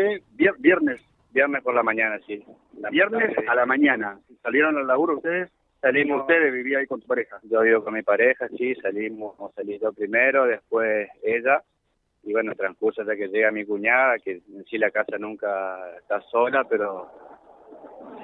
[0.00, 0.22] fue
[0.58, 1.00] viernes.
[1.32, 2.44] Viernes por la mañana, sí.
[2.90, 4.18] viernes a la mañana.
[4.42, 5.50] ¿Salieron al laburo ustedes?
[5.80, 6.22] Salimos.
[6.22, 7.38] ¿Ustedes vivía ahí con tu pareja?
[7.44, 8.74] Yo vivo con mi pareja, sí.
[8.76, 11.62] Salimos, salí yo primero, después ella.
[12.24, 16.20] Y bueno, transcurso hasta que llega mi cuñada, que en sí la casa nunca está
[16.22, 17.08] sola, pero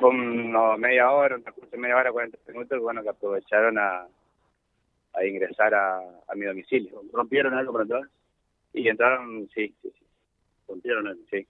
[0.00, 4.06] fue unos media hora, un transcurso de media hora, 40 minutos, bueno, que aprovecharon a,
[5.14, 5.98] a ingresar a,
[6.28, 7.02] a mi domicilio.
[7.12, 8.10] ¿Rompieron algo para atrás?
[8.74, 10.04] Y entraron, sí, sí, sí.
[10.68, 11.22] ¿Rompieron algo?
[11.30, 11.46] Sí.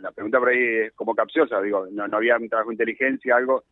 [0.00, 3.36] La pregunta por ahí es como capciosa, digo, no, no había un trabajo de inteligencia,
[3.36, 3.64] algo.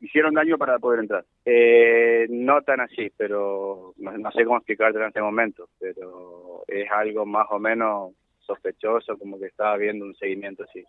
[0.00, 1.24] ¿Hicieron daño para poder entrar?
[1.44, 6.90] Eh, no tan así, pero no, no sé cómo explicarte en este momento, pero es
[6.90, 10.84] algo más o menos sospechoso, como que estaba viendo un seguimiento así.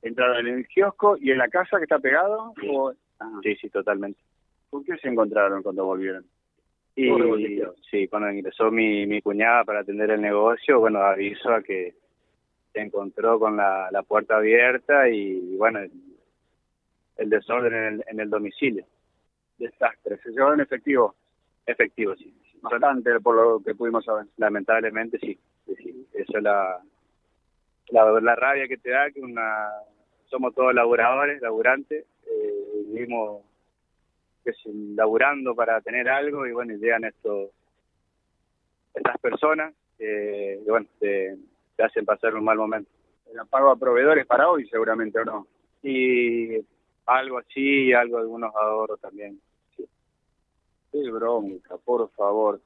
[0.00, 2.54] ¿Entraron en el kiosco y en la casa que está pegado?
[2.60, 2.66] Sí.
[2.70, 2.92] O...
[3.20, 3.40] Ah.
[3.42, 4.18] Sí, sí, totalmente.
[4.70, 6.24] ¿Por qué se encontraron cuando volvieron?
[6.96, 7.08] Y
[7.90, 11.94] sí, cuando ingresó mi, mi cuñada para atender el negocio, bueno, aviso a que
[12.72, 15.80] se encontró con la, la puerta abierta y, bueno,
[17.16, 18.84] el, desorden en el, en el domicilio.
[19.58, 20.18] Desastre.
[20.18, 21.14] ¿Se llevaron efectivo?
[21.66, 22.34] Efectivo, sí.
[22.62, 24.26] Bastante, por lo que pudimos saber.
[24.36, 25.38] Lamentablemente sí,
[25.76, 26.06] sí.
[26.12, 26.80] Eso es la,
[27.88, 29.68] la, la rabia que te da, que una
[30.26, 33.42] somos todos laburadores, laburantes, eh, vivimos
[34.44, 37.50] que sé, laburando para tener algo y bueno, llegan estos
[38.94, 40.86] estas personas eh, bueno,
[41.76, 42.90] te hacen pasar un mal momento.
[43.30, 45.46] El apago a proveedores para hoy seguramente, ¿o no?
[45.82, 46.58] Y
[47.06, 49.40] algo así, algo algunos ahorros también.
[49.76, 49.84] Sí.
[50.90, 52.60] Qué bronca, por favor.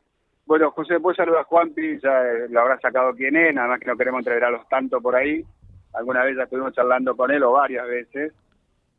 [0.47, 3.81] Bueno, José, pues saludar a Juanpi, ya eh, lo habrá sacado quién es, nada más
[3.81, 5.45] que no queremos entreverarlos tanto por ahí.
[5.93, 8.33] Alguna vez ya estuvimos charlando con él o varias veces.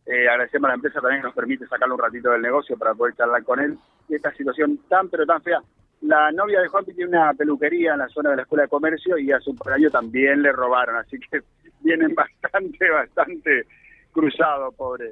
[0.06, 2.94] Eh, agradecemos a la empresa también que nos permite sacarle un ratito del negocio para
[2.94, 3.78] poder charlar con él.
[4.10, 5.62] Y esta situación tan pero tan fea.
[6.02, 9.18] La novia de Juanpi tiene una peluquería en la zona de la Escuela de Comercio
[9.18, 11.42] y a su año también le robaron, así que
[11.82, 13.66] vienen bastante, bastante
[14.12, 15.12] cruzados, pobre.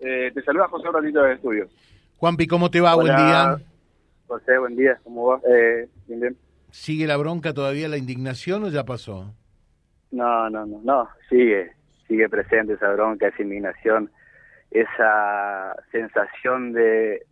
[0.00, 1.68] Eh, te saluda José ratito del estudio.
[2.16, 2.94] Juanpi, ¿cómo te va?
[2.94, 3.56] Buen día.
[4.26, 5.40] José, buen día, ¿cómo va?
[5.48, 6.36] Eh, bien, bien.
[6.70, 9.32] ¿Sigue la bronca todavía, la indignación o ya pasó?
[10.10, 11.72] No, no, no, no, sigue,
[12.08, 14.10] sigue presente esa bronca, esa indignación,
[14.70, 17.26] esa sensación de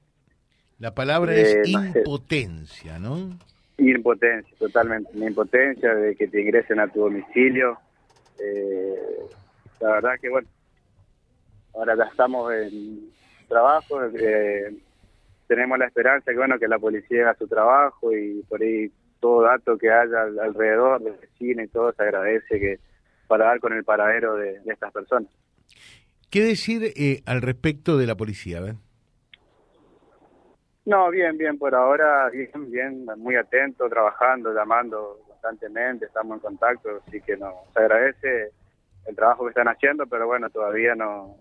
[0.82, 3.38] La palabra Eh, es impotencia, ¿no?
[3.78, 7.78] impotencia, totalmente, una impotencia de que te ingresen a tu domicilio.
[8.40, 8.96] Eh,
[9.80, 10.48] la verdad que, bueno,
[11.74, 13.10] ahora ya estamos en
[13.46, 14.74] trabajo, eh,
[15.46, 19.42] tenemos la esperanza que, bueno, que la policía haga su trabajo y por ahí todo
[19.42, 22.80] dato que haya al- alrededor del vecino y todo se agradece que
[23.28, 25.30] para dar con el paradero de, de estas personas.
[26.28, 28.60] ¿Qué decir eh, al respecto de la policía?
[28.60, 28.74] Ver.
[30.84, 37.00] No, bien, bien, por ahora, bien, bien, muy atento, trabajando, llamando constantemente, estamos en contacto,
[37.06, 38.50] así que nos agradece
[39.06, 41.36] el trabajo que están haciendo, pero bueno, todavía no,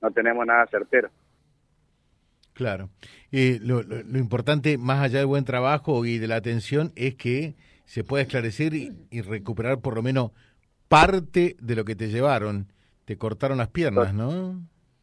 [0.00, 1.10] no tenemos nada certero.
[2.54, 2.90] Claro.
[3.30, 7.14] Eh, lo, lo- lo importante, más allá del buen trabajo y de la atención, es
[7.14, 7.54] que
[7.84, 10.32] se pueda esclarecer y, y recuperar por lo menos
[10.88, 12.66] parte de lo que te llevaron.
[13.04, 14.60] Te cortaron las piernas, ¿no?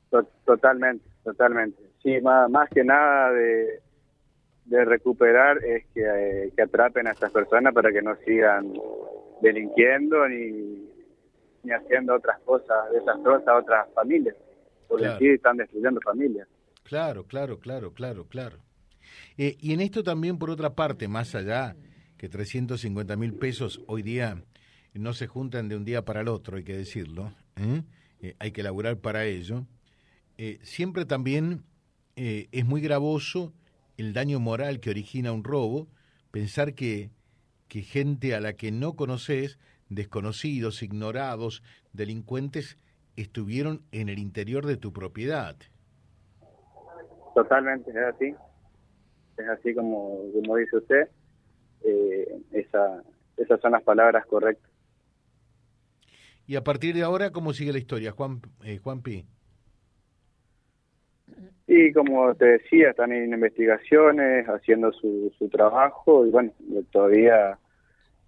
[0.10, 1.78] To- Totalmente, totalmente.
[2.04, 3.82] Sí, más, más que nada de,
[4.66, 8.72] de recuperar es que, eh, que atrapen a estas personas para que no sigan
[9.42, 10.88] delinquiendo ni,
[11.64, 14.36] ni haciendo otras cosas desastrosas a otras familias,
[14.88, 15.20] porque Claro.
[15.20, 16.48] sí están destruyendo familias.
[16.84, 18.58] Claro, claro, claro, claro, claro.
[19.38, 21.76] Eh, y en esto también, por otra parte, más allá
[22.18, 24.44] que 350 mil pesos hoy día
[24.94, 27.84] no se juntan de un día para el otro, hay que decirlo, ¿eh?
[28.40, 29.66] Hay que laburar para ello,
[30.62, 31.64] siempre también
[32.16, 33.54] eh, es muy gravoso
[33.98, 35.88] el daño moral que origina un robo,
[36.32, 37.10] pensar que,
[37.68, 39.60] que gente a la que no conoces,
[39.90, 42.78] desconocidos, ignorados, delincuentes,
[43.16, 45.56] estuvieron en el interior de tu propiedad.
[47.36, 48.36] Totalmente, es así.
[49.38, 51.10] Es así como, como dice usted.
[51.84, 53.04] Eh, esa,
[53.38, 54.70] esas son las palabras correctas.
[56.46, 59.26] Y a partir de ahora, ¿cómo sigue la historia, Juan, eh, Juanpi?
[61.72, 66.52] Y como te decía, están en investigaciones, haciendo su, su trabajo y bueno,
[66.92, 67.60] todavía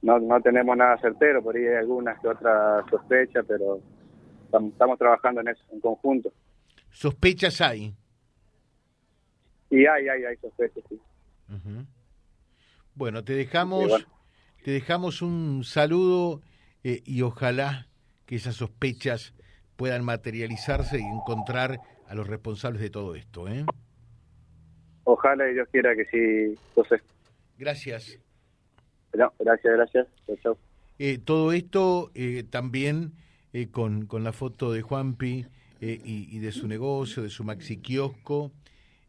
[0.03, 3.81] no, no tenemos nada certero, por ahí hay algunas que otras sospechas, pero
[4.45, 6.31] estamos, estamos trabajando en eso, en conjunto.
[6.91, 7.95] Sospechas hay.
[9.71, 11.01] Y hay, hay, hay sospechas, sí.
[12.93, 14.05] Bueno, te dejamos, bueno.
[14.63, 16.41] te dejamos un saludo
[16.83, 17.87] eh, y ojalá
[18.27, 19.33] que esas sospechas
[19.77, 21.79] puedan materializarse y encontrar
[22.11, 23.47] a los responsables de todo esto.
[23.47, 23.65] ¿eh?
[25.05, 27.01] Ojalá y Dios quiera que sí, José.
[27.57, 28.19] Gracias.
[29.13, 30.07] No, gracias, gracias.
[30.43, 30.57] Chao.
[30.99, 33.13] Eh, todo esto eh, también
[33.71, 35.45] con, con la foto de Juanpi
[35.79, 38.51] y, y, de su negocio, de su maxi kiosco,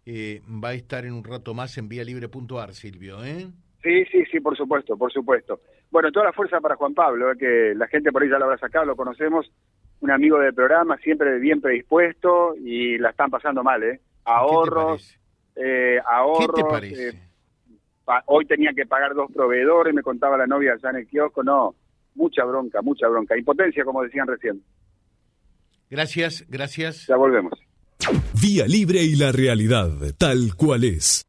[0.07, 3.49] va a estar en un rato más en libre.ar, Silvio, ¿eh?
[3.83, 5.61] Sí, sí, sí, por supuesto, por supuesto.
[5.91, 8.59] Bueno, toda la fuerza para Juan Pablo, que la gente por ahí ya lo habrá
[8.59, 9.51] sacado, lo conocemos,
[10.03, 14.01] un amigo del programa, siempre bien predispuesto y la están pasando mal, ¿eh?
[14.25, 15.17] Ahorros,
[15.55, 16.57] eh, ahorros.
[16.57, 17.09] ¿Qué te parece?
[17.11, 17.21] Eh,
[18.27, 21.77] hoy tenía que pagar dos proveedores, me contaba la novia allá en el kiosco, no,
[22.17, 24.61] mucha bronca, mucha bronca, impotencia, como decían recién.
[25.89, 27.07] Gracias, gracias.
[27.07, 27.53] Ya volvemos.
[28.43, 29.89] Vía Libre y la realidad,
[30.19, 31.25] tal cual es.